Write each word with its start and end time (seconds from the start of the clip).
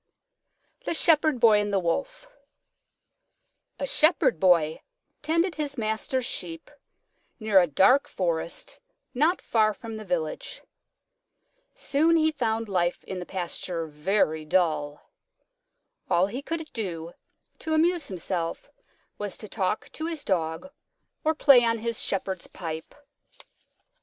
_THE 0.83 0.95
SHEPHERD 0.95 1.39
BOY 1.39 1.59
AND 1.61 1.71
THE 1.71 1.77
WOLF 1.77 2.27
A 3.77 3.85
Shepherd 3.85 4.39
Boy 4.39 4.81
tended 5.21 5.53
his 5.61 5.77
master's 5.77 6.25
Sheep 6.25 6.71
near 7.39 7.59
a 7.59 7.67
dark 7.67 8.07
forest 8.07 8.79
not 9.13 9.43
far 9.43 9.75
from 9.75 9.93
the 9.93 10.03
village. 10.03 10.63
Soon 11.75 12.17
he 12.17 12.31
found 12.31 12.67
life 12.67 13.03
in 13.03 13.19
the 13.19 13.27
pasture 13.27 13.85
very 13.85 14.43
dull. 14.43 15.11
All 16.09 16.25
he 16.25 16.41
could 16.41 16.65
do 16.73 17.13
to 17.59 17.75
amuse 17.75 18.07
himself 18.07 18.71
was 19.19 19.37
to 19.37 19.47
talk 19.47 19.89
to 19.91 20.07
his 20.07 20.25
dog 20.25 20.71
or 21.23 21.35
play 21.35 21.63
on 21.63 21.77
his 21.77 22.01
shepherd's 22.01 22.47
pipe. 22.47 22.95